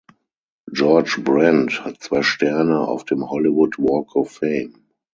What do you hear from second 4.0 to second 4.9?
of Fame.